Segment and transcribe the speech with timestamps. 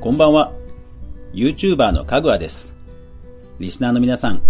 [0.00, 0.52] こんばんは。
[1.32, 2.72] YouTuber のかぐわです。
[3.58, 4.42] リスナーの皆さん、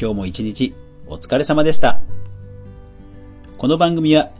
[0.00, 0.76] 今日も一日
[1.08, 2.00] お疲れ様でした。
[3.58, 4.30] この番組は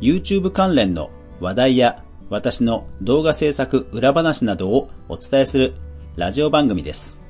[0.00, 1.10] YouTube 関連の
[1.40, 5.74] 話題や私の動画制作裏話などをお伝えする
[6.16, 7.20] ラジオ番組です。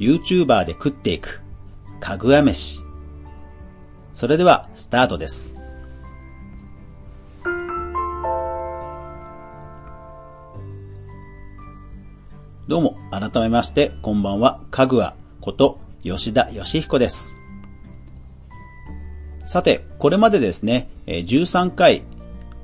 [0.00, 1.42] YouTuber で食っていく、
[2.00, 2.80] かぐわ飯。
[4.16, 5.59] それでは、スタートです。
[12.70, 17.36] どうも、改めまして、こんばんは、かぐわこと、吉田義彦です。
[19.44, 22.04] さて、これまでですね、13回、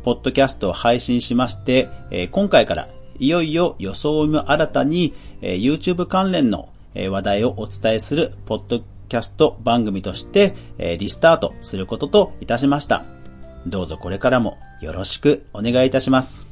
[0.04, 1.88] ポッドキャストを配信しまして、
[2.30, 2.88] 今回から、
[3.18, 10.54] いよいよ予想も新たに、YouTube 関連の話題をお伝えする、ポッドキャスト番組として、
[11.00, 13.04] リスタートすることといたしました。
[13.66, 16.48] どうぞこれからもよろしくお願いいたします。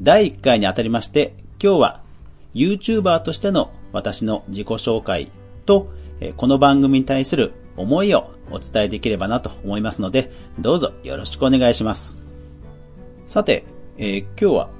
[0.00, 2.00] 第1回にあたりまして、今日は
[2.54, 5.30] YouTuber としての私の自己紹介
[5.64, 5.90] と、
[6.36, 12.22] この番組に対する思いをお伝えできればなと思いますので、どうぞよろしくお願いします。
[13.26, 13.64] さて、
[13.96, 14.70] えー今日は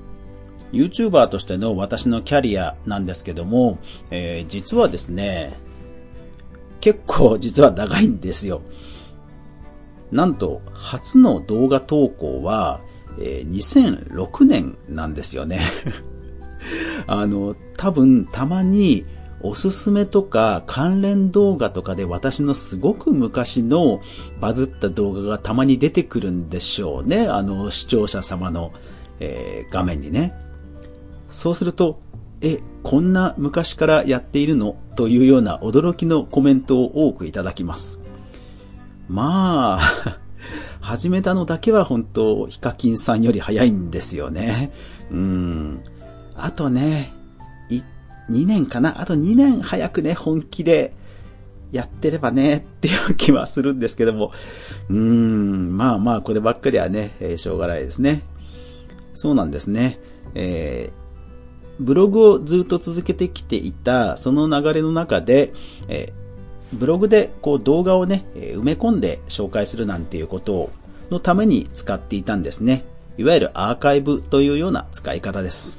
[0.72, 3.78] YouTuber としての私のキャリアなんですけども、
[4.10, 5.54] えー実はですね、
[6.80, 8.60] 結構実は長いんですよ。
[10.12, 12.80] なんと、初の動画投稿は、
[13.18, 15.60] えー2006年なんですよね。
[17.06, 19.04] あの、多分、たまに、
[19.42, 24.00] おすすめとか関連動画とかで私のすごく昔の
[24.40, 27.28] バズった動画がたまに出てくるんでしょうね。
[27.28, 28.72] あの、視聴者様の、
[29.20, 30.32] えー画面にね。
[31.28, 32.00] そうすると、
[32.40, 34.76] え、こんな昔からやっているの？
[34.96, 37.98] というような驚きのコメントを多くいただきます。
[39.08, 40.18] まあ、
[40.80, 44.72] 始めたのだけは本当、ヒカキンさんより早いんですよね。
[45.10, 45.80] うん。
[46.38, 47.12] あとね、
[48.30, 49.00] 2年かな？
[49.00, 50.94] あと2年早くね、本気で
[51.72, 54.32] やってればね、っていう気はするんですけども。
[54.88, 58.22] うーん、まあまあ、こればっかりはね、えしょうがないですね。
[59.14, 59.98] そうなんですね。
[60.34, 61.06] えー
[61.78, 65.52] ブログをずっと続けてきていた、その流れの中で、
[65.88, 70.70] えーブログでこう動画をね、埋め込んで紹介するなんていうことを
[71.10, 72.84] のために使っていたんですね。
[73.18, 75.78] いわゆるアーカイブというような使い方です。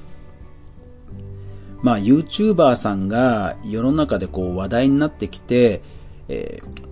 [1.82, 5.82] まあ、YouTuber さんが世の中でこう話題になってきて、
[6.28, 6.88] えー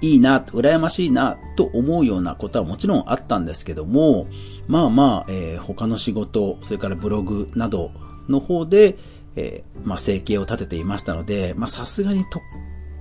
[0.00, 4.28] いいな、羨ましいな、と思うようなことはもちろんあったんですけども、
[4.68, 7.90] まあまあ、えー他の仕事、それからブログなど
[8.28, 8.96] の方で、
[9.34, 12.42] えーまあ、生計を立てていましたので、まあ、さすがにとっ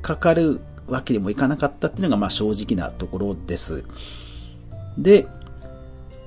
[0.01, 3.83] かかるわけにもいかなかったっていうのが、まあ、正直なところです。
[4.97, 5.27] で、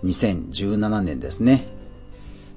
[0.05, 1.67] 2017年ですね。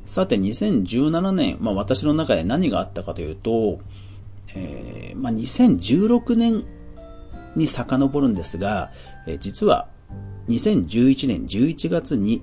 [0.05, 3.79] さて、2017年、まあ、私の中で何があったかというと、
[4.55, 6.65] えーまあ、2016年
[7.55, 8.91] に遡るんですが、
[9.27, 9.87] えー実は
[10.49, 12.41] 2011年11月に、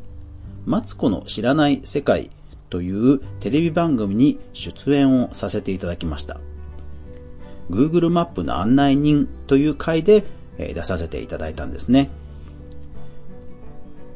[0.65, 2.31] マツコの知らない世界
[2.71, 6.41] というテレビ番組に出演をさせていただきました。
[7.71, 10.25] Google マップの案内人という回で
[10.59, 12.11] 出させていただいたんですね。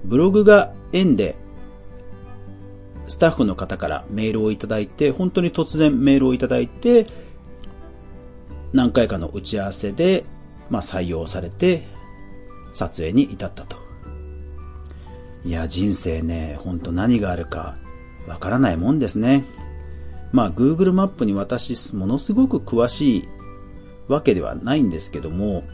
[0.04, 1.36] ブログが縁で
[3.06, 7.06] スタッフの方からメールをいただいて、本当に突然メールをいただいて、
[8.72, 10.24] 何回かの打ち合わせで、
[10.70, 11.86] まあ、採用されて、
[12.72, 13.76] 撮影に至ったと。
[15.44, 17.76] いや、人生ね、本当何があるか
[18.26, 19.44] わからないもんですね。
[20.32, 23.28] まあ、Google マップに私、ものすごく詳しい
[24.08, 25.64] わけではないんですけども、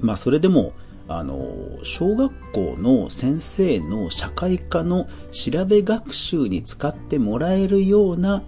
[0.00, 0.72] まあ、それでも、
[1.08, 8.42] あの、小学校の先生の社会科の調べ学習に使ってもらえるような、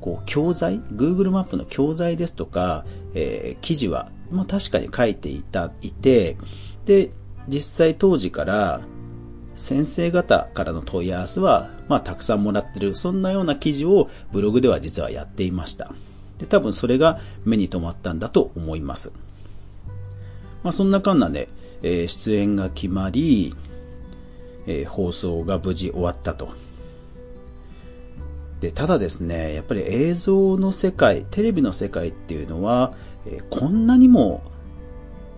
[0.00, 6.36] こう、教材 ?Google マップの教材ですとか、えー記事は、まあ、確かに書いていた、いて、
[6.86, 7.10] で、
[7.48, 8.80] 実際当時から、
[9.54, 15.92] 先生方からの問い合わせは、まあ、たくさんもらってる、そんなような記事をブログでは実はやっていました。
[16.38, 19.12] で、多分それが目に留まったんだと思います。
[20.64, 21.48] まあ、そんなかんなで、
[21.82, 23.54] えー出演が決まり、
[24.66, 26.48] えー放送が無事終わったと。
[28.60, 32.94] で、ただですね、やっぱり映像の世界、テレビの世界っていうのは、
[33.26, 34.42] えーこんなにも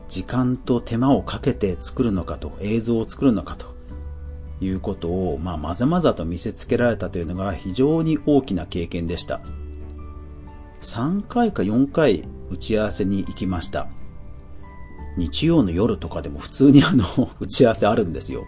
[0.09, 3.67] 時間と手間をかけて作るのかと、映像を作るのかと
[4.61, 9.41] いうことを、まあ、まざまざと見せつけられたというのが非常に大きな経験でした。
[10.83, 13.89] 3回か4回打ち合わせに行きました。
[15.17, 17.05] 日曜の夜とかでも普通にあの、
[17.41, 18.45] 打ち合わせあるんですよ。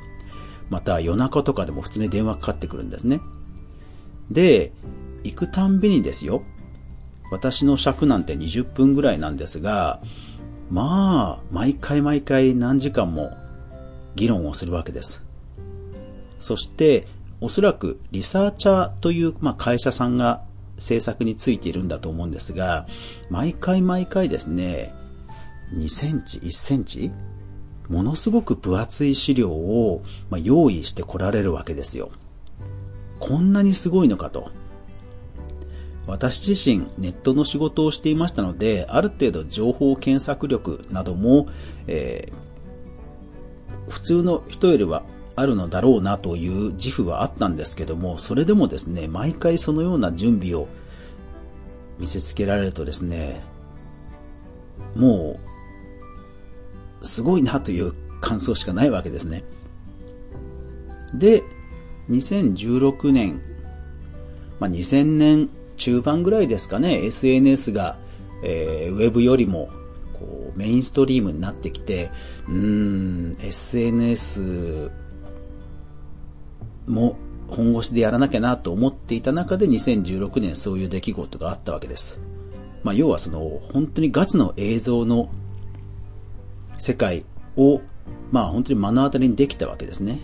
[0.71, 3.21] また夜中とかでも普通に電話かかってくるんですね。
[4.31, 4.73] で、
[5.25, 6.43] 行くたんびにですよ。
[7.31, 10.01] 私の尺なんて20分ぐらいなんですが、
[10.71, 13.37] まあ、毎回毎回何時間も
[14.15, 15.23] 議論をするわけです。
[16.41, 17.07] そして、
[17.41, 20.43] おそらくリサーチャーという、まあ、会社さんが
[20.79, 22.87] 制作についているんだと思うんですが、
[23.31, 24.93] 毎回毎回ですね、
[25.75, 27.11] 2センチ、1センチ？
[27.89, 32.11] ものすごく分厚い資料を、ま用意してこられるわけですよ。
[33.19, 34.51] こんなにすごいのかと。
[36.07, 41.49] 私自身ネットの仕事をしていましたので、ある程度情報検索力なども、
[41.87, 45.03] えー、普通の人よりは
[45.37, 50.67] あるのだろうなという自負はあったんですけども、それでもですね、毎回そのような準備を
[51.99, 53.43] 見せつけられるとですね、
[54.95, 55.48] もう、
[57.03, 59.45] すごいなという感想しかないわけですね。
[61.15, 61.43] で、
[62.11, 63.41] 2016年、
[64.61, 67.99] まあ、2000年中盤ぐらいですかね、SNS が、
[68.43, 69.69] えー、ウェブよりも
[70.19, 72.11] こうメインストリームになってきて、
[72.49, 74.91] うーん、SNS
[76.87, 77.17] も
[77.49, 82.19] 本腰でやらなきゃなと思っていた中で2016年そういう出来事があったわけです。
[82.85, 85.31] まあ、要はその本当にガチの映像の
[86.79, 87.25] 世界
[87.57, 87.83] を
[88.31, 90.21] まあ本当に目の当たりにできたわけですね。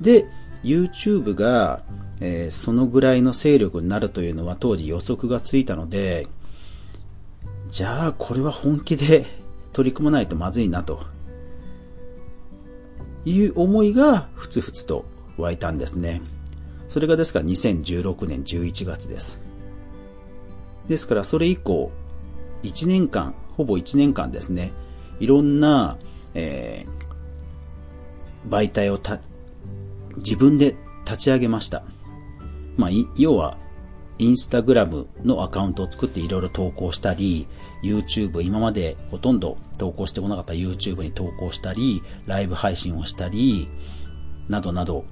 [0.00, 0.26] で、
[0.62, 1.82] YouTube が、
[2.20, 6.26] えー、そのぐらいの勢力になるというのは当時予測がついたので、
[7.70, 9.26] じゃあこれは本気で
[9.72, 11.04] 取り組まないとまずいなと
[13.24, 15.04] いう思いがふつふつと
[15.36, 16.22] 湧いたんですね。
[16.88, 19.40] それがですから2016年11月です。
[20.88, 21.90] ですからそれ以降、
[22.62, 24.72] 1年間、ほぼ1年間ですね、
[25.20, 25.98] いろんな、
[26.34, 29.20] えー、媒体をた
[30.16, 31.82] 自分で立ち上げました。
[32.76, 33.56] まあ、要は、
[34.18, 37.46] インスタグラムのアカウントを作っていろいろ投稿したり、
[37.82, 43.68] YouTube、今までほとんど投稿してこなかった YouTube に投稿したり、ライブ配信をしたり、
[44.48, 45.04] などなど、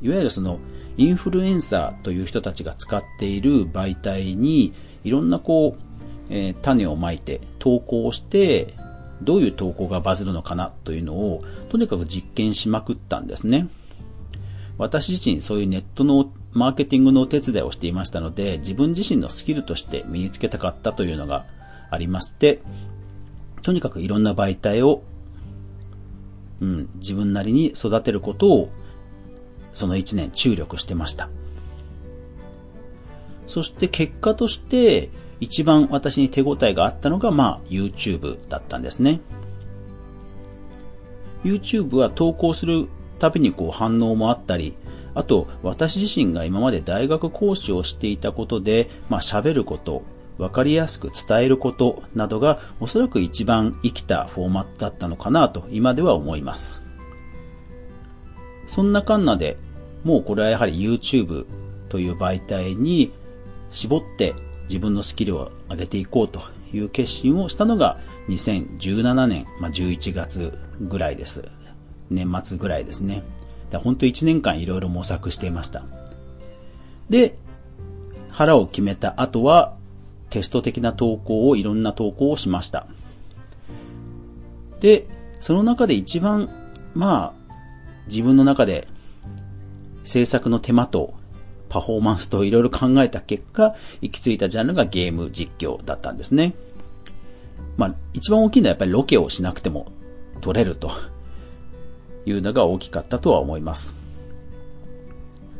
[0.00, 0.58] いわゆるその、
[0.96, 4.72] インフルエンサーという人たちが使っている媒体に、
[5.04, 5.82] いろんなこう、
[6.30, 8.74] えー、種をまいて投稿して、
[9.24, 13.68] どういう投稿がバズるのかなというのを、とにかく実験しまくったんですね。
[14.78, 21.46] 私自身そういうネットのマーケティングのお手伝いをしていましたので、自分自身のスキルとして身につけたかったというのが
[21.90, 22.60] ありまして、
[23.62, 25.02] とにかくいろんな媒体を、
[26.60, 28.70] うん、自分なりに育てることを、
[29.72, 31.28] その一年注力してました。
[33.46, 35.10] そして結果として、
[35.42, 39.20] 一番私に手応えがあったのが、まあ、YouTube だったんですね。
[41.42, 42.86] YouTube は投稿する
[43.18, 44.76] たびにこう反応もあったり、
[45.16, 50.04] あと、私自身が今まで大学講師をしていたことで、まあ喋ること、
[50.38, 56.84] わかりやすく伝えることなどがおそらく一番生きたフォーマットだったのかなと今では思います。
[58.68, 59.56] そんなカンナで、
[60.04, 61.46] もうこれはやはり YouTube
[61.88, 63.12] という媒体に
[63.72, 64.36] 絞って
[64.72, 66.40] 自分のスキルを上げていこうと
[66.72, 67.98] いう決心をしたのが
[68.30, 71.44] 2017年、まあ、11月ぐらいです。
[72.08, 73.22] 年末ぐらいですね。
[73.70, 75.82] 本当1年間いろいろ模索していました。
[77.10, 77.36] で、
[78.30, 79.74] 腹を決めた後は、
[80.30, 82.86] テスト的な投稿をいろんな投稿をしました。
[84.80, 85.06] で、
[85.38, 86.48] その中で一番、
[86.94, 87.54] まあ、
[88.06, 88.88] 自分の中で
[90.04, 91.12] 制作の手間と
[91.72, 96.52] パフォーマンスといろいろ考えた結果、行き着いたジャンルがゲーム実況だったんですね。
[97.78, 99.90] まあ、一番大きいのはやっぱりロケをしなくても
[100.42, 100.92] 撮れると
[102.26, 103.96] いうのが大きかったとは思います。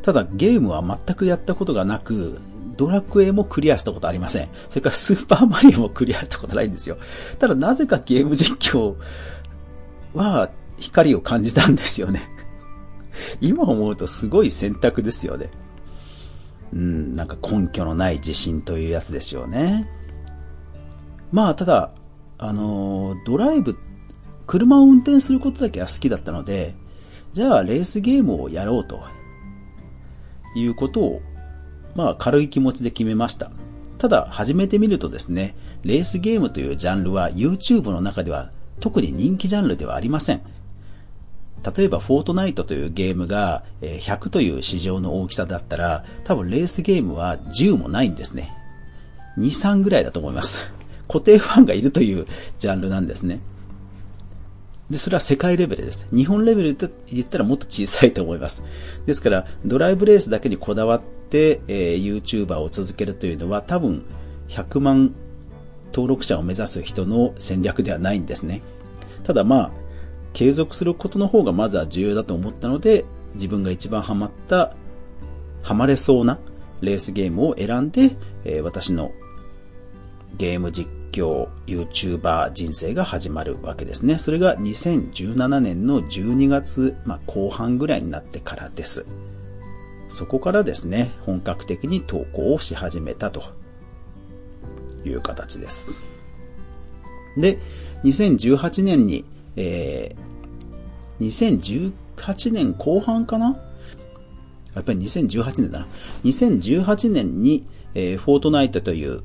[0.02, 2.38] ただゲームは全くやったことがなく、
[2.76, 4.48] ドラクエもクリアしたことありません。
[4.68, 6.98] それからスーパーマリオもクリアしたことないんですよ。
[7.38, 8.96] ただなぜかゲーム実況
[10.12, 12.28] は光を感じたんですよね。
[13.40, 15.48] 今思うとすごい選択ですよね。
[16.72, 19.88] うん、なんか根拠のない自信というやつですよね。
[21.30, 21.92] まあ、ただ、
[22.38, 23.76] あのドライブ
[24.46, 26.74] 車を運転することだけは好きだったので、
[27.32, 29.00] じゃあレースゲームをやろうと
[30.54, 31.22] いうことを、
[31.94, 33.50] まあ軽い気持ちで決めました。
[33.98, 38.50] ただ始めてみるとですね、レースゲームというジャンルは YouTube の中では
[38.80, 40.42] 特に人気ジャンルではありません。
[41.76, 48.52] 例えば、フォートナイトというゲームが100という市場の大きさだったら、多分レースゲームは10もないんですね。
[49.38, 50.58] 2、3ぐらいだと思います。
[51.08, 52.26] 固定ファンがいるという
[52.58, 53.40] ジャンルなんですね。
[54.90, 56.06] で、それは世界レベルです。
[56.12, 58.62] 日本レベルで言ったらもっと小さいと思います。
[59.06, 64.02] ですから、ドライブレースだけにこだわって、えー、YouTuber を続けるというのは多分
[64.48, 65.14] 100万
[65.92, 68.62] 登録者を目指す人の戦略ではないんですね。
[69.22, 69.70] ただまあ、
[70.32, 74.74] 継続することの方がまずは重要だと思ったので、自分が一番ハマった、
[75.62, 76.38] ハマれそうな
[76.80, 79.12] レースゲームを選んで、えー、私の
[80.36, 84.18] ゲーム実況 YouTuber 人生が始まるわけですね。
[84.18, 89.06] それが2017年の12月、まあ、後半ぐらいになってからです。
[90.08, 93.44] そこからですね、本格的に投稿をし始めたと
[95.04, 96.02] いう形です。
[97.36, 97.58] で、
[98.04, 99.24] 2018年に、
[99.56, 103.56] えー、2018年後半かな？
[104.74, 105.86] やっぱり2018年だな。
[106.24, 109.22] 2018年に、えー、フォートナイトという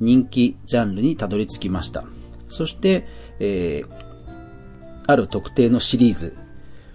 [0.00, 2.04] 人気ジャンルにたどり着きました。
[2.48, 3.06] そして、
[3.40, 4.04] えー、
[5.06, 6.36] ある特定のシリーズ、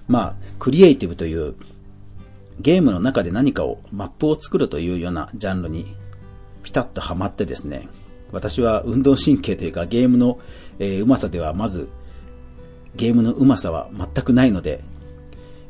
[0.08, 1.56] まあ、クリエイティブという
[2.60, 5.96] ゲームの中で何かを、マップを作るというようなジャンルに
[6.64, 7.88] ピタッとハマってですね、
[8.32, 10.40] 私は運動神経というかゲームの、
[10.78, 11.90] えー、うまさではまず、
[12.96, 14.84] ゲームのうまさは全くないので、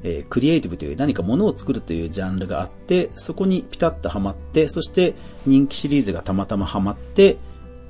[0.03, 7.37] えー、クリエイティブという何かものを作るというジャンルがあって、そこにピタッとはまって、そして人気シリーズがたまたまはまって、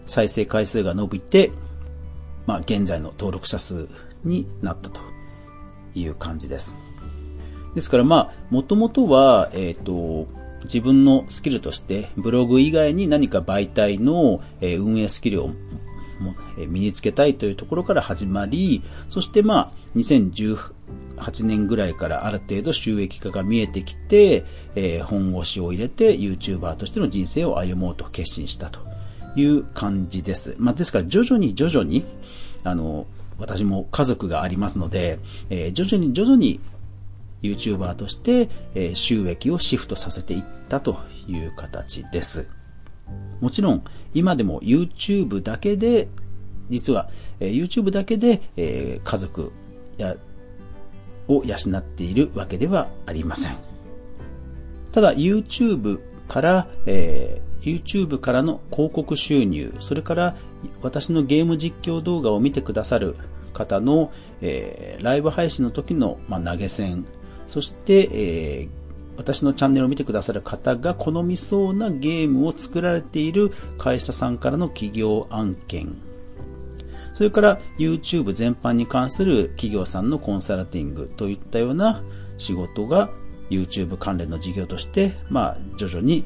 [0.06, 1.52] 再生回数が伸びて、
[2.48, 3.88] まあ現在の登録者数
[4.24, 5.02] になったと
[5.94, 6.78] いう感じです。
[7.76, 10.28] ですからまあ、もともとは、えっ、ー、と、
[10.64, 15.52] 自分のスキルとしてブログ以外に何か媒体の運営スキルを
[16.58, 24.46] 身につけたいというところから始まり、そしてまあ、2018年ぐらいからある程度収益化が見えてきて、
[24.76, 28.80] えー、本腰を入れて YouTuber としての人生を歩もうと決心したと
[29.36, 30.56] いう感じです。
[30.58, 32.06] まあ、ですから徐々に徐々に、
[32.64, 33.06] あの、
[33.38, 36.60] 私も家族がありますので、えー、徐々に徐々に
[37.42, 40.98] YouTuber として、え収益をシフトさせていったと
[41.28, 42.59] いう形です。
[43.42, 46.08] もちろん、今でも YouTube だけで、
[46.70, 49.51] 実は、え YouTube だけで、え家族
[49.98, 50.16] や
[51.30, 53.56] を養っているわけではありません。
[54.92, 60.36] ただ、YouTube から、えー、YouTube からの広告収入、それから
[60.82, 63.16] 私のゲーム実況動画を見てくださる
[63.54, 64.12] 方の、
[64.42, 67.06] えー、ライブ配信の時の、まあ、投げ銭、
[67.48, 68.79] そして、えー、
[69.20, 75.94] 私のチャンネルを見てくださる方が好みそうなゲームを作られている会社さんからの企業案件、
[77.14, 82.02] それから YouTube 全般に関する企業さんのコンサルティングといったような
[82.38, 83.10] 仕事が
[83.50, 86.24] YouTube 関連の事業として、まあ、徐々に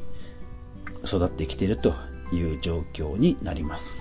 [1.04, 1.94] 育ってきていると
[2.32, 3.98] いう状況になります。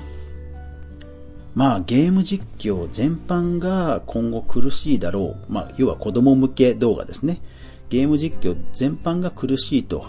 [1.56, 5.52] まあゲーム実況全般が今後苦しいだろう。
[5.52, 7.42] まあ要は子供向け動画ですね。
[7.90, 10.08] ゲーム実況全般が苦しいと、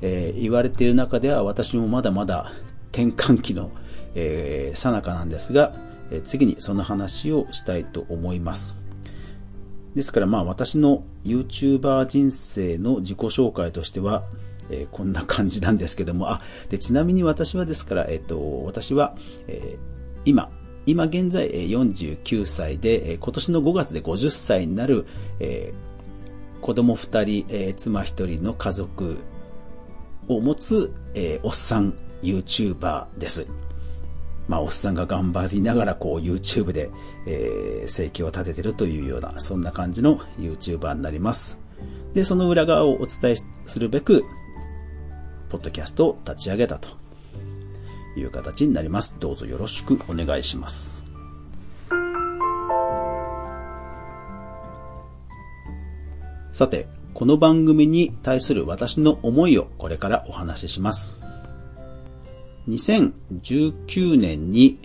[0.00, 2.52] えー、言われている中では私もまだまだ
[2.92, 3.70] 転換期の、
[4.14, 5.74] えー、最中なんですが、
[6.10, 8.76] えー、次にその話をしたいと思います。
[9.94, 14.24] ですからまあ私の YouTuber 人生の自己紹介としては、
[14.70, 19.14] えー、こんな感じなんですけども、あ、で、ちなみに私はですから、えっ、ー、と、私は、
[19.48, 19.92] えー
[20.24, 20.50] 今、
[20.86, 25.06] 今現在49歳で、今年の5月で50歳になる、
[25.40, 25.91] えー、
[26.62, 29.18] 子供2人、えー、妻1人の家族
[30.28, 31.92] を持つ、えー、おっさん
[32.22, 33.46] YouTuber です。
[34.48, 36.90] まあ、おっさんが頑張りながら、こう、YouTube で、
[37.26, 41.58] えー、生計を立ててるというような、そんな感じの YouTuber になります。
[42.14, 44.24] で、その裏側をお伝えするべく、
[45.48, 46.88] ポッドキャストを立ち上げたと
[48.16, 49.14] いう形になります。
[49.18, 51.11] どうぞよろしくお願いします。
[56.52, 61.18] さて、この番組に対する私の思いをこれからお話しします。
[62.68, 64.78] 2019年に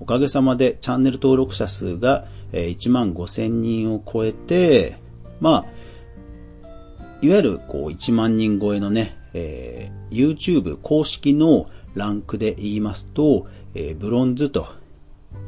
[0.00, 4.96] おかげさまでチャンネル登録者数が1万5千人を超えて、
[5.40, 6.76] まあ、
[7.20, 14.68] いわゆるこう1万人超えのね、えー、YouTube 公式のランクで言いますと、えー、ブロンズと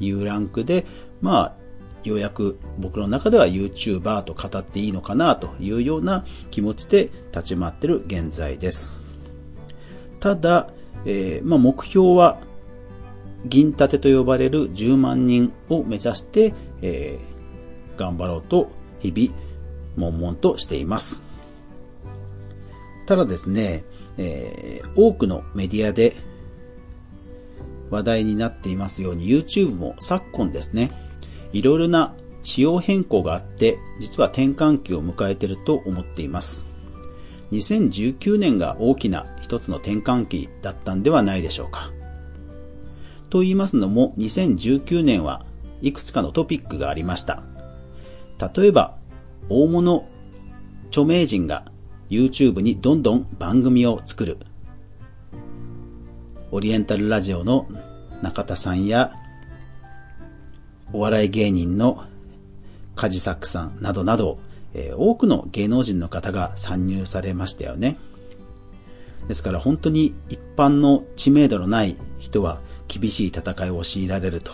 [0.00, 0.84] いうランクで、
[1.22, 1.61] まあ、
[2.04, 8.94] ようやく僕の中では YouTuber と語っていいのかなというような気持ちで立ち回ってる現在です。
[10.20, 10.68] ただ、
[11.04, 12.38] えー、まあ、目標は
[13.44, 19.36] 銀盾と呼ばれる10万人を目指して、えー、頑張ろうと日々
[19.96, 21.22] 悶々としています。
[23.06, 23.84] ただですね、
[24.16, 26.14] えー、多くのメディアで
[27.90, 30.90] 話題になっていますように YouTube も昨今ですね、
[31.52, 36.66] いろいろな仕様変更があって、実は転換期を迎えていると思っています。
[37.52, 41.92] 2019年が大きな一つの転換期だったんではないでしょうか。
[43.30, 45.44] と言いますのも、2019年は
[45.82, 47.42] いくつかのトピックがありました。
[48.54, 48.96] 例えば、
[49.48, 50.04] 大物
[50.88, 51.64] 著名人が
[52.10, 54.38] YouTube にどんどん番組を作る。
[56.50, 57.66] オリエンタルラジオの
[58.22, 59.12] 中田さんや、
[60.92, 62.04] お笑い芸人の
[62.94, 64.38] カジサックさんなどなど、
[64.74, 67.98] えー、多くの芸能人の方が参入されましたよね。
[69.28, 74.52] ですから本当に一般の知名度のない人は厳しい戦いを強いられると。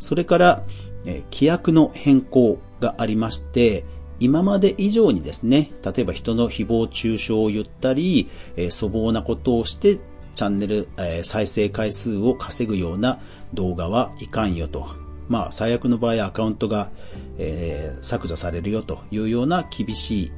[0.00, 0.62] それから、
[1.04, 3.84] えー、規約の変更がありまして、
[4.20, 9.98] 今まで以上にですね、例えば人の誹謗中傷を言ったり、えー、粗暴なことをして
[10.38, 13.18] チャンネル、えー、再生回数を稼ぐような
[13.54, 14.86] 動画はいかんよと。
[15.28, 16.90] まあ、最悪の場合アカウントが、
[17.36, 20.32] えー、削除されるよというような厳しい、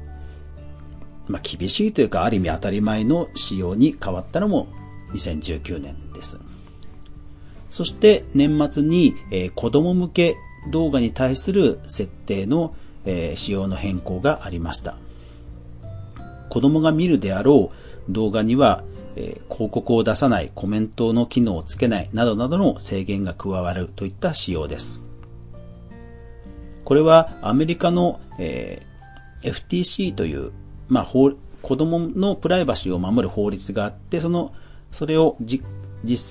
[1.27, 4.67] まあ、厳しいというか、ある意味当たり前の仕様に変わったのも
[5.13, 6.37] 2019年です。
[7.69, 10.35] そして年末に、えー、子供向け
[10.71, 14.95] 動画に対する設定のえー、仕様の変更がありました。
[16.49, 17.71] 子供が見るであろ
[18.09, 18.83] う動画には、
[19.15, 25.01] えー、広告を出さない、コメントの機能をつけない、などなどの制限が加わるといった仕様です。
[26.83, 30.51] これはアメリカの、えー、FTC という、
[30.87, 34.53] まあ、法子供のプライバシーを守る法律があって、その、
[34.91, 35.63] それを実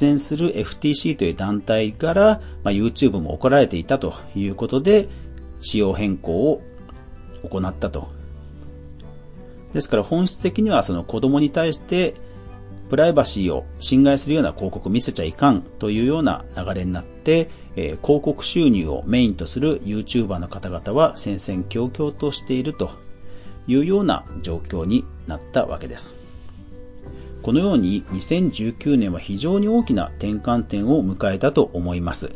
[0.08, 5.08] 践する FTC という団体から、まあ、YouTube も怒られていたということで、
[5.60, 6.62] 仕様変更を
[7.48, 8.08] 行ったと。
[9.72, 12.14] ですから本質的にはその子供に対して
[12.90, 22.90] プライバシーを侵害するような広告見せちゃいかんというような流れになって、えー、広告収入をメインとする YouTuber の方々は戦々恐々としていると
[23.68, 26.18] いうような状況になったわけです。
[27.42, 32.32] このように2019年は非常に大きな転換点を迎えたと思います。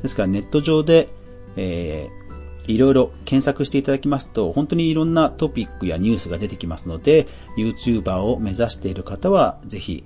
[0.00, 1.08] ですからネット上で、
[1.56, 2.21] えー、
[2.66, 10.04] いろいろ検索していただきますと、本当にいろんなトピックやニュースが出てきますので、YouTuber を目指している方は、ぜひ、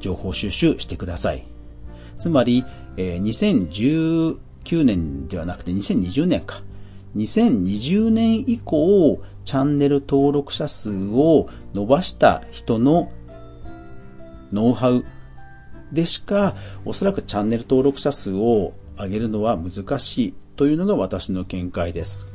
[0.00, 1.46] 情報収集してください。
[2.16, 2.64] つまり、
[2.96, 6.62] えー、2019年ではなくて2020年か。
[7.16, 13.10] 2020年以降、チャンネル登録者数を伸ばした人の
[14.52, 15.04] ノウハウ
[15.92, 22.26] でしか、おそらくチャンネル登録者数を上げるのは難しいというのが私の見解です。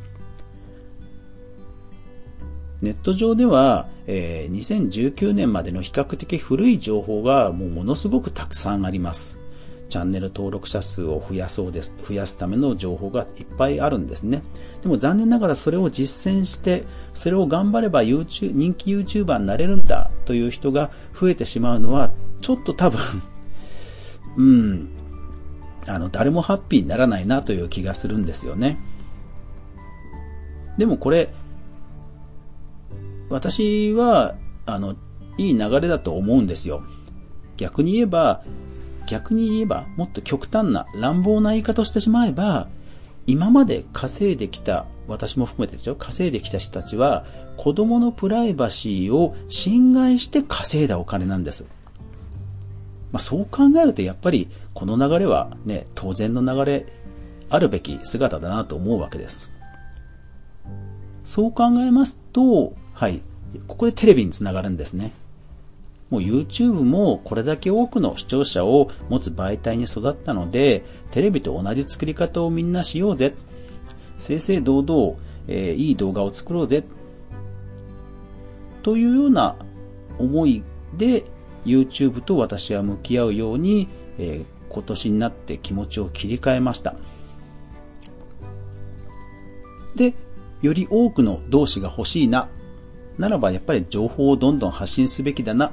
[2.82, 9.38] ネット上では、えー、2019年までの比較的古い情報がもうものすごくたくさんあります。
[9.90, 11.96] チャンネル登録者数を増やそうです。
[12.08, 14.42] 増やすための情報がいっぱいあるんですね。
[14.82, 22.10] でも残念ながらそれを実践して、それを頑張れば YouTube 人気 YouTuber になれるんだという人が増えてしまうのは、
[22.40, 23.00] ちょっと多分
[24.38, 24.90] うん、
[25.88, 28.78] あの、誰もハッピーにならないなという気がするんですよね。
[30.78, 31.30] でもこれ、
[33.30, 34.96] 私は、あの、
[35.38, 36.84] いい流れだと思うんですよ。
[37.58, 38.44] 逆に言えば、
[39.08, 42.68] 逆に言えば、もっと極端な乱暴な言い方をしてしまえば、
[43.26, 47.26] 今まで稼いできた、私も含めてですよ、稼いできた人たちは、
[47.58, 51.66] 子供のプライバシーを侵害して稼いだお金なんです。
[53.14, 56.86] まあ、そう考えるとやっぱりこの流れはね、当然の流れ、
[57.50, 59.52] あるべき姿だなと思うわけです。
[61.24, 63.22] そう考えますと、はい、
[63.68, 65.12] ここでテレビにつながるんですね。
[66.10, 73.36] もう YouTube もこれだけ多くの視聴者を持つ媒体に育ったので、テレビと同じ作り方をみんなしようぜ。
[74.18, 76.84] 正々堂々、えー、いい動画を作ろうぜ。
[78.82, 79.56] というような
[80.18, 80.64] 思い
[80.98, 81.26] で
[81.66, 86.96] YouTube と私は向き合うように、えー、今年になって気持ちを切り替えました。
[89.96, 90.14] で、
[90.62, 92.50] より多くの同志が欲しいな、
[93.18, 95.72] ならばやっぱり情報をどんどん発信すべきだな、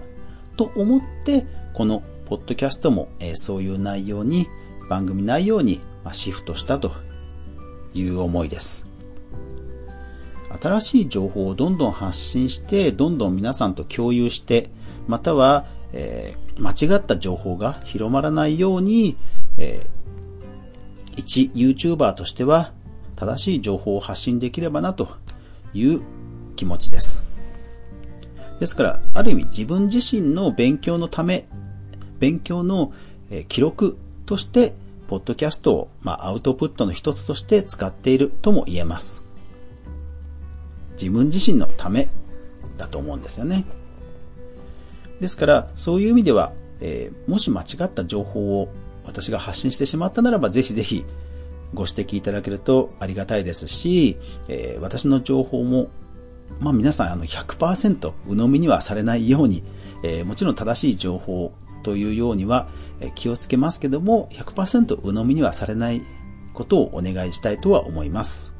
[0.56, 4.48] と思って、このポッドキャストも、えー、そういう内容に、
[4.88, 6.92] 番組内容に、まあ、シフトしたと
[7.94, 8.84] いう思いです。
[10.60, 14.70] 新しい情報をどんどん発信して、どんどん皆さんと共有して、
[15.06, 19.16] または、えー、間違った情報が広まらないように、
[19.58, 22.72] えー、一 YouTuber としては
[23.16, 25.08] 正しい情報を発信できればなと
[25.74, 26.00] いう
[26.56, 27.24] 気持ちです。
[28.58, 31.46] ですから、ある意味自分自身の勉強のため、
[32.18, 32.92] 勉強の
[33.48, 34.74] 記録として、
[35.08, 39.22] ポッドキャストを、まあ、アウトプットの一つとして使っているとも言えます。
[40.92, 42.08] 自分自身のため
[42.76, 43.64] だと思うんですよね。
[45.20, 48.72] ですから、そういう意味では、えー、もし間違った情報を
[49.04, 51.04] 私が発信してしまったならば、ぜひぜひ
[51.74, 54.16] ご指摘いただけるとありがたいですし、
[54.48, 55.90] えー、私の情報も、
[56.58, 59.62] まあ皆さんあの100%鵜呑みにはされないように、
[60.02, 61.52] えー、もちろん正しい情報
[61.82, 62.68] というようには
[63.14, 66.02] 気をつけますけども、100%鵜呑みにはされない
[66.54, 68.54] ことをお願いしたいとは思います。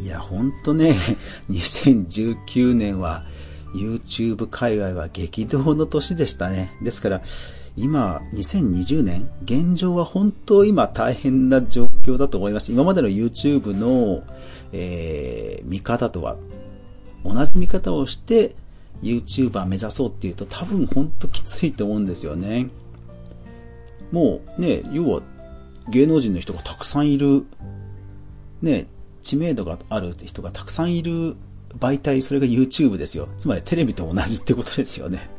[0.00, 0.96] いや、ほんとね、
[1.50, 3.24] 2019年は
[3.74, 6.72] YouTube 界隈は激動の年でしたね。
[6.82, 7.22] ですから、
[7.76, 12.72] 今、2020年、現状は本当今大変な状況だと思います。
[12.72, 14.22] 今までの YouTube の、
[14.72, 16.36] えー、見方とは
[17.24, 18.54] 同じ見方をして
[19.02, 22.68] YouTuber 目指そうっていうと多分本当きついと思うんですよね。
[24.10, 25.22] もうね、要は
[25.88, 27.44] 芸能人の人がたくさんいる、
[28.62, 28.86] ね、
[29.22, 31.36] 知名度がある人がたくさんいる
[31.78, 33.28] 媒体、それが YouTube ですよ。
[33.38, 35.30] つまりテレビと同じってことですよね。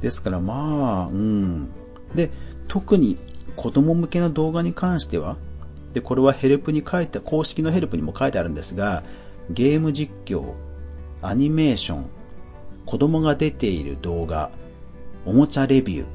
[0.00, 1.68] ですからまあ、うん。
[2.14, 2.30] で、
[2.68, 3.16] 特に
[3.56, 5.36] 子供向けの動画に関しては、
[5.92, 9.02] で、これはヘルプに書いて、公式のヘルプにも書いてあるんですが、
[9.50, 10.52] ゲーム実況、
[11.22, 12.06] アニメーション、
[12.86, 14.50] 子供が出ている動画、
[15.24, 16.06] おもちゃレビュー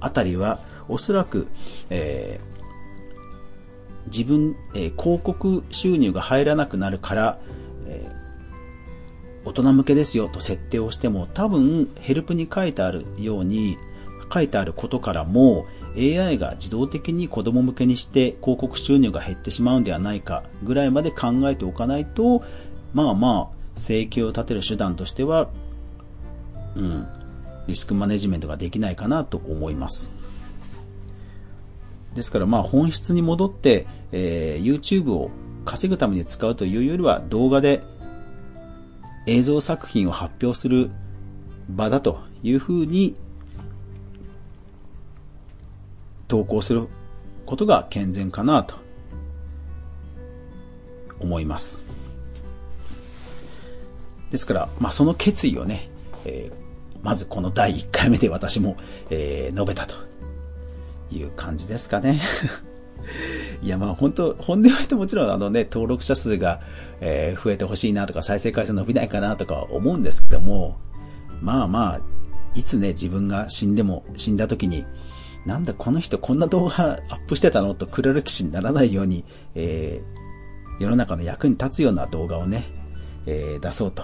[0.00, 1.48] あたりは、おそらく、
[1.90, 7.38] えー、自分、えー、広告収入が入らなくなるから、
[9.44, 13.78] 大人向けですよと設定をしても多分ヘルプに書いてあるように
[14.32, 22.42] 書いてあることからも AI が自動的に子供向けにして広告収入が減ってしまうんではないかぐらいまで考えておかないと
[22.94, 25.48] まあまあ生計を立てる手段としては
[26.76, 27.06] うん
[27.66, 30.10] リスクマネジメントができないかなと思います。
[32.14, 35.30] ですからまあ本質に戻って、えー、YouTube を
[35.66, 37.82] 稼ぐために使うというよりは動画で
[39.28, 40.90] 映像作品を発表する
[41.68, 43.14] 場だというふうに
[46.28, 46.88] 投稿する
[47.44, 48.76] ことが健全かなと
[51.20, 51.84] 思います。
[54.30, 55.90] ですから、まあ、その決意をね、
[56.24, 58.76] えー、まずこの第1回目で私も、
[59.10, 59.94] えー、述べたと
[61.10, 62.20] いう感じですかね。
[63.60, 66.60] いや、まあ本当、本音は言うともちろんあのね、登録者数が、
[67.00, 70.76] えー、増えてほしいなとか、再生回数伸びないかなとか思うんですけども、
[71.40, 72.00] まあまあ、
[72.54, 74.84] いつね、自分が死んでも、死んだ時に、
[75.46, 77.74] なんだこの人こんな動画アップしてたの？
[77.74, 82.64] と黒歴史にならないように、えー、世の中の役に立つような動画をね、
[83.26, 84.02] えー、出そうと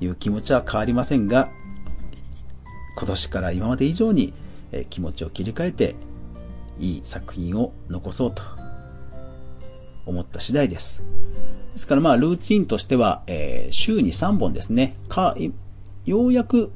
[0.00, 1.50] いう気持ちは変わりませんが、
[2.96, 4.32] 今年から今まで以上に、
[4.72, 5.94] えー、気持ちを切り替えて、
[6.78, 8.42] いい作品を残そうと
[10.06, 11.02] 思った次第です。
[11.72, 14.96] ですからまあルーチンとしては、えー、週に3本ですね。
[15.08, 15.36] か、
[16.06, 16.72] ようやく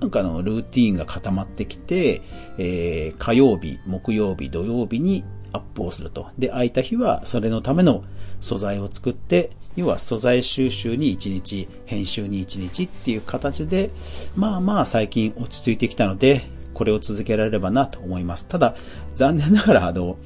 [0.00, 2.22] なんかのルーティーンが固まってきて、
[2.56, 6.28] えー、火曜日、木曜日、土曜日にアップをすると。
[6.38, 8.02] で、空いた日はそれのための
[8.40, 13.90] 素材を作って、要は素材収集に1日、編集に1日っていう形で、
[14.36, 18.46] まあまあ最近落ち着いてきたので、これを続けられればなと思います。
[18.46, 18.74] ただ、
[19.16, 20.16] 残念ながら、あの、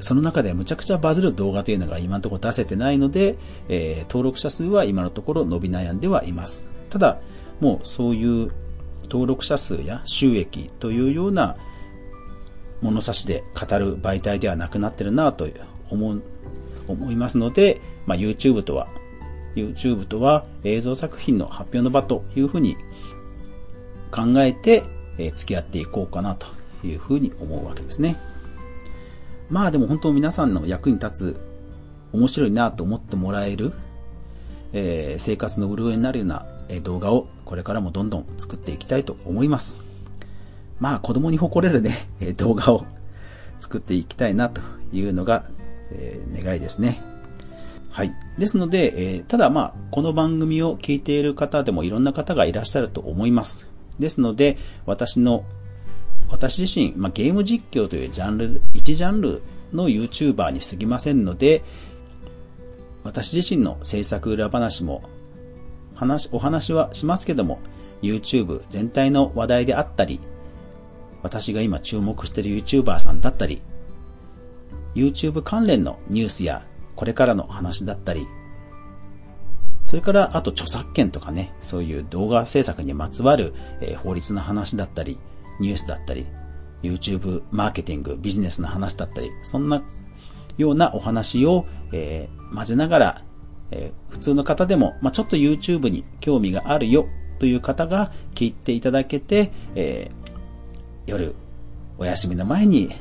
[0.00, 3.36] その中でむちゃくちゃバズる動画というのが今のところ出せてないので、
[3.68, 6.64] えー、登録者数は今のところ伸び悩んではいます。
[6.90, 7.18] ただ、
[7.60, 8.52] もうそういう
[9.04, 11.56] 登録者数や収益というような
[12.82, 15.48] 物差しで語る媒体ではなくなってるなと
[15.90, 16.22] 思う、
[16.88, 18.88] 思いますので、まあ、YouTube とは、
[19.54, 22.76] YouTube とは映像作品の発表の場というふうに
[24.10, 24.84] 考えて、
[25.18, 26.46] え付き合っていこうかなと
[26.86, 28.16] いうふうに思うわけですね。
[29.50, 31.40] まあでも本当皆さんの役に立つ
[32.12, 33.72] 面白いなと思ってもらえる、
[34.72, 36.46] えー、生活の潤いになるような
[36.82, 39.84] 動画をこれからもどんどん作っていきたいと思います。
[40.80, 42.84] まあ子供に誇れるね、動画を
[43.60, 44.60] 作っていきたいなと
[44.92, 45.48] いうのが、
[45.90, 47.00] えー、願いですね。
[47.90, 48.12] はい。
[48.36, 53.66] ですので、えー、ただまあ、この番組を聞いている方でもいろんな方がいらっしゃると思います。
[53.98, 55.44] ですので、私の、
[56.28, 61.62] 私自身、まあ、ゲーム実況というジャンル、一ジャンルの YouTuber に過ぎませんので、
[63.04, 65.02] 私自身の制作裏話も、
[65.94, 67.60] 話、お話はしますけども、
[68.02, 70.20] YouTube 全体の話題であったり、
[71.22, 73.62] 私が今注目している YouTuber さんだったり、
[74.94, 76.64] YouTube 関連のニュースや
[76.96, 78.26] これからの話だったり、
[79.84, 85.16] それから、あと著作権とかね、そういう動画制作にまつわる、えー、法律の話だったり、
[85.60, 86.26] ニュースだったり、
[86.82, 89.82] YouTube マーケティング、ビジネスの話だったり、そんな
[90.58, 93.22] ようなお話を、えー、混ぜながら、
[93.70, 97.06] えー、普通の方でも、まあ、ちょっと YouTube に興味があるよ
[97.38, 100.30] という方が聞いていただけて、えー、
[101.06, 101.34] 夜
[101.98, 102.94] お休みの前に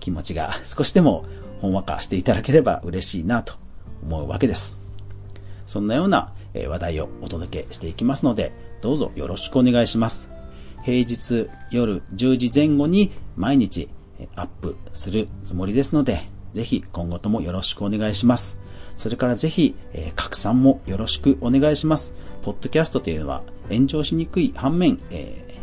[0.00, 1.24] 気持ちが少しでも
[1.60, 3.54] ほんわかしていただければ嬉しいなと
[4.02, 4.78] 思うわけです。
[5.66, 10.35] そんなような話題をお届けしていきますので、どうぞよろしくお願いします。
[10.86, 13.88] 平日夜10時前後に毎日
[14.36, 18.56] アップするつもりですので、ぜひ今後ともよろしくお願いします。
[18.96, 22.14] それからぜひ、えー、拡散もよろしくお願いします。
[22.42, 25.60] ポッドキャストというのは炎上しにくい反面、え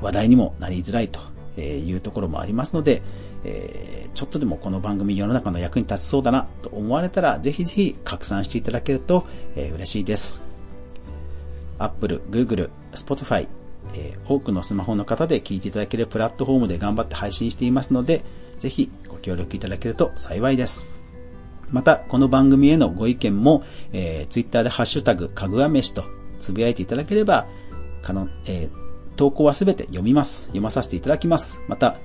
[0.00, 1.20] ー、話題にもなりづらいと
[1.60, 3.00] いうところもありますので、
[3.44, 9.24] えー、ちょっとでもこの番組世の中の役に立ちそうだなと思われたら、ぜひぜひ拡散していただけると、
[9.54, 10.42] えー、嬉しいです。
[11.78, 13.46] Apple、Google、Spotify、
[13.94, 18.22] えー、多くのスマホの方で聞いていただけるプラットフォームで頑張って配信していますので、
[18.58, 20.88] ぜひご協力いただけると幸いです。
[21.70, 26.04] また、この番組へのご意見も、えー、Twitter でハッシュタグ、かぐわ飯と
[26.38, 27.46] つぶやいていただければ、
[28.02, 30.42] かの、えー、投稿はすべて読みます。
[30.46, 31.58] 読まさせていただきます。
[31.68, 31.96] また、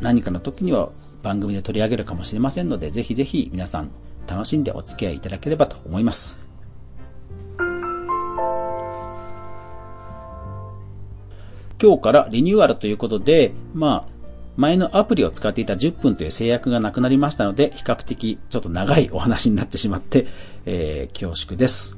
[0.00, 0.90] 何かの時には
[1.22, 3.90] 番組で取り上げるかもしれませんので、ぜひぜひ皆さん
[4.26, 6.39] 楽しんでお付き合いいただければと思います。
[11.82, 14.20] 今日からリニューアルということで、まあ、
[14.56, 20.26] 前のアプリを使っていた10分という制約がなくなりましたので、比較的ちょっと長いお話になってしまって、
[20.66, 21.96] えー、恐縮です。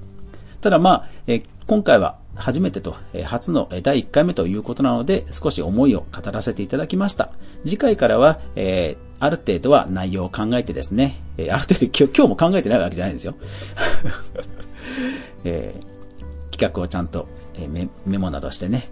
[0.61, 7.33] ただまあ、えー、今回は初めてと、えー、初の第1回目ということなので、少し思いを語らせていただきました。
[7.64, 13.35] 次回からは、えー、ある程度は内容を考えてですね、えー、ある程度今日今日も考えてないわけじゃないんですよ。
[15.45, 15.81] えー、
[16.53, 17.27] 企画をちゃんと、
[17.59, 18.88] えメメモなどしてね、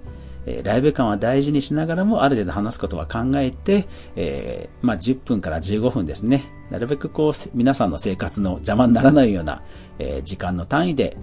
[0.46, 6.44] えライブ感は大事にしながらもある程度話すことは考えて、えー、まあ、10分から15分ですね。
[6.70, 9.62] なるべくこう、皆さんの生活の邪魔にならないような、
[9.98, 11.16] えー、時間の単位で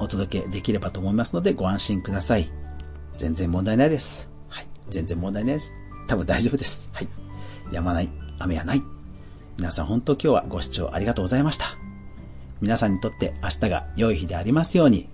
[0.00, 2.50] お届けできればと思いますのでご安心ください。
[3.16, 4.28] 全然問題ないです。
[4.48, 4.66] はい。
[4.88, 5.72] 全然問題ないです。
[6.06, 6.88] 多分大丈夫です。
[6.92, 7.08] はい。
[7.72, 8.08] やまない。
[8.38, 8.82] 雨はない。
[9.56, 11.66] 皆さん本当今日はご視聴ありがとうございました。
[12.60, 15.08] 皆さんにとって明日が良い日でありますように。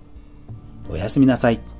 [0.89, 1.74] おやすみなさい。